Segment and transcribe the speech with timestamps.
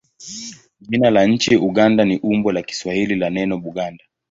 [0.81, 4.03] Jina la nchi Uganda ni umbo la Kiswahili la neno Buganda.